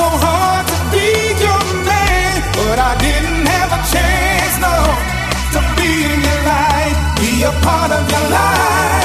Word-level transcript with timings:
so 0.00 0.08
hard 0.24 0.64
to 0.72 0.78
be 0.94 1.08
your 1.44 1.62
man, 1.88 2.32
but 2.56 2.78
I 2.90 2.92
didn't 3.04 3.44
have 3.54 3.70
a 3.78 3.80
chance, 3.92 4.54
no, 4.64 4.76
to 5.54 5.60
be 5.76 5.90
in 6.10 6.18
your 6.28 6.40
life, 6.54 6.98
be 7.20 7.30
a 7.42 7.52
part 7.66 7.90
of 7.98 8.04
your 8.12 8.26
life. 8.30 8.99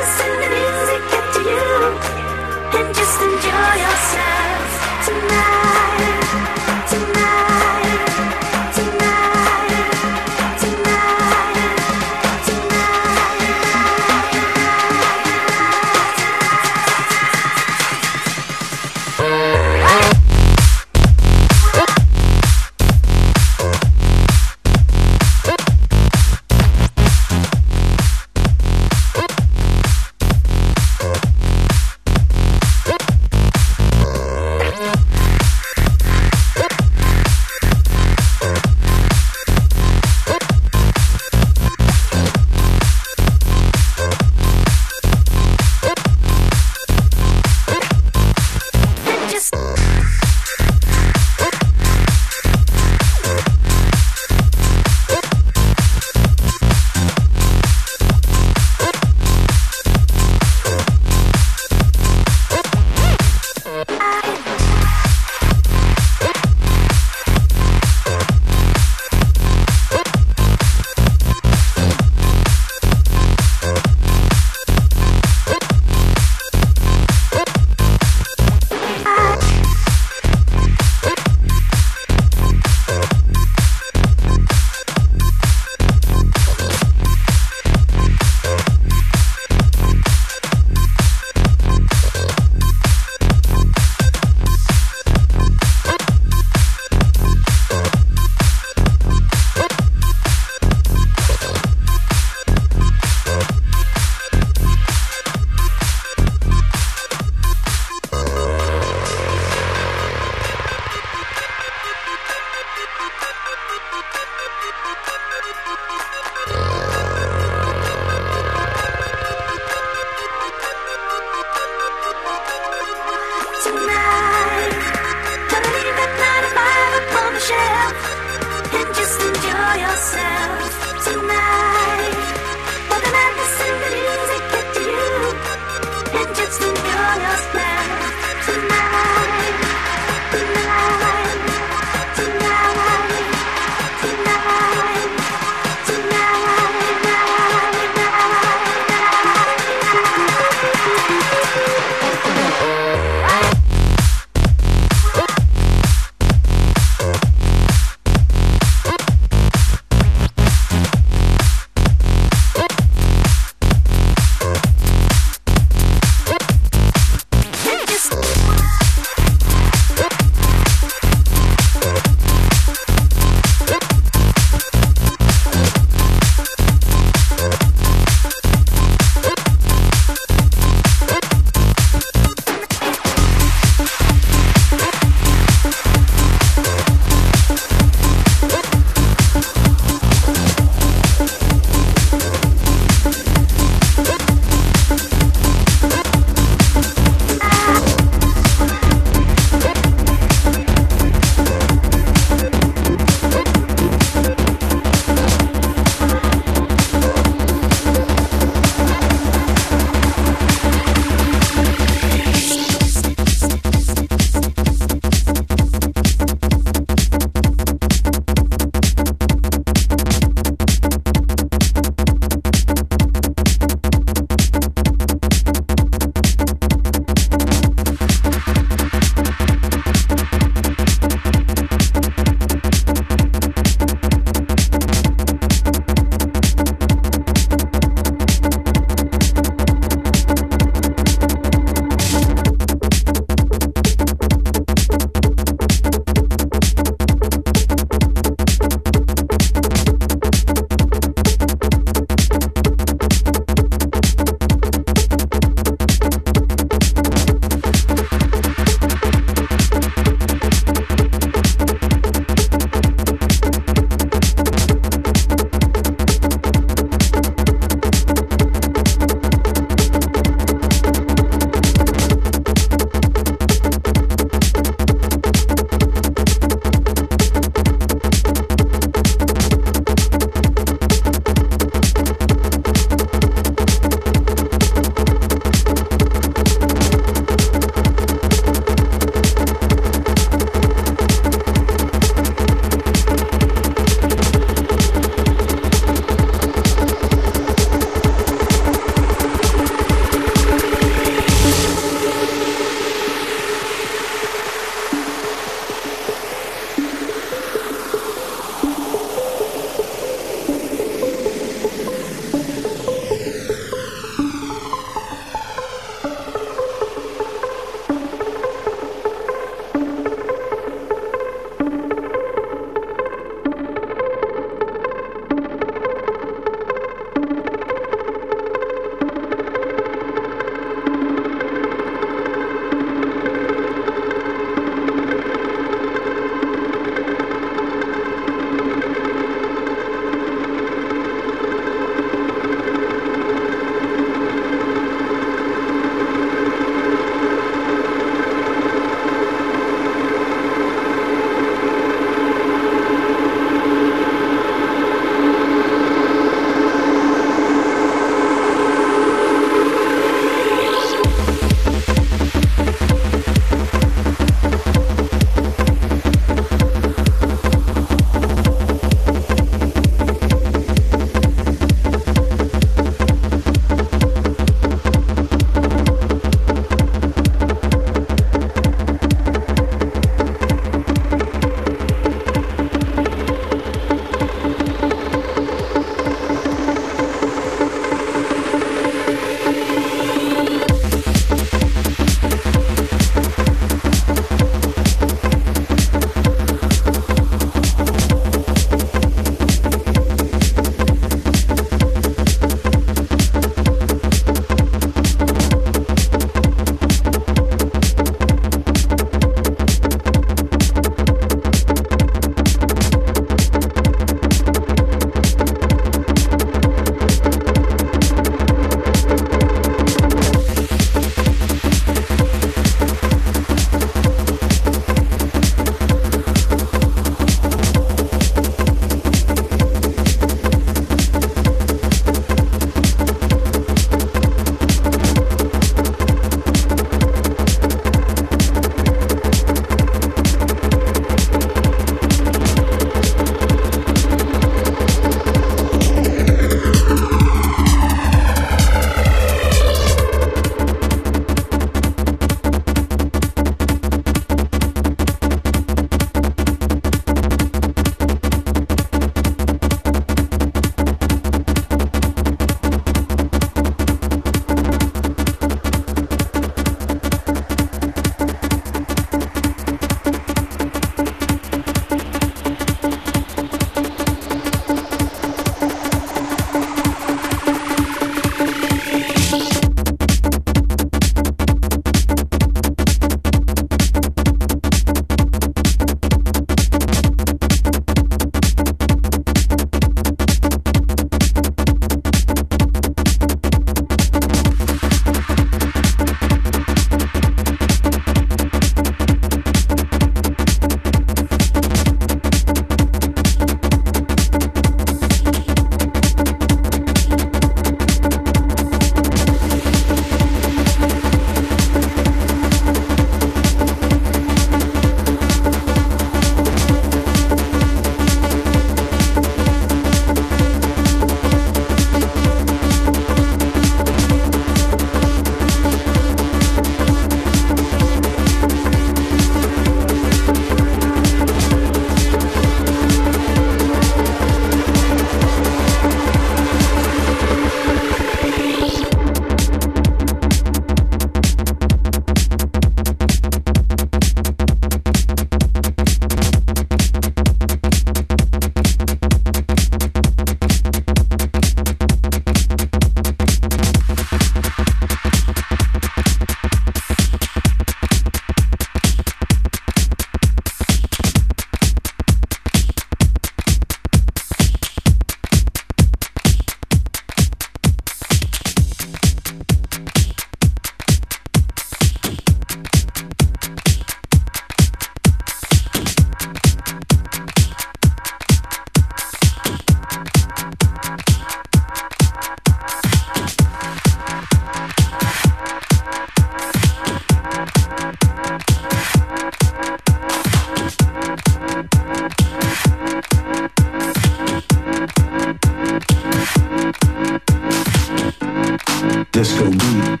Disco 599.18 599.50
beat. 599.50 600.00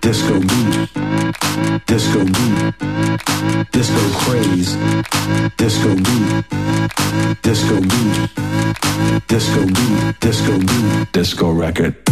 Disco 0.00 0.38
beat. 0.38 0.90
Disco 1.86 2.24
beat. 2.24 2.74
Disco 3.72 4.02
craze. 4.20 4.76
Disco 5.56 5.94
beat. 5.96 6.44
Disco 7.42 7.80
beat. 7.80 8.30
Disco 9.26 9.64
beat. 9.64 10.20
Disco 10.20 10.56
beat. 10.56 11.12
Disco 11.12 11.50
record. 11.50 12.11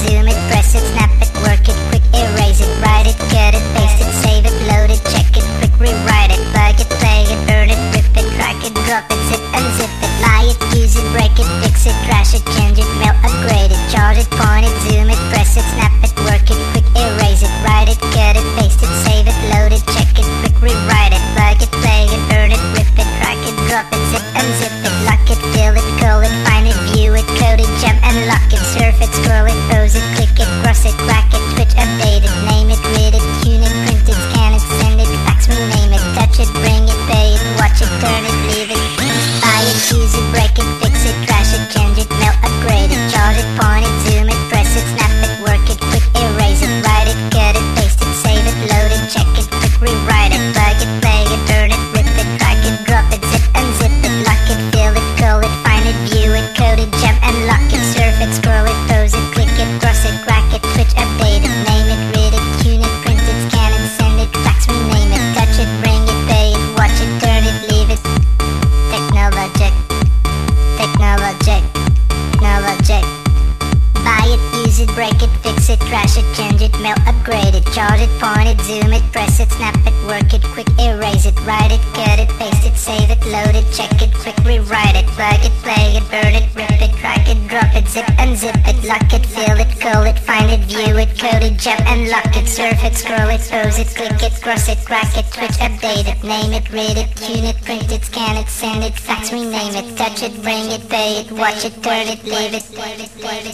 Zoom, 0.00 0.28
it 0.28 0.34
press, 0.48 0.74
it's 0.74 0.99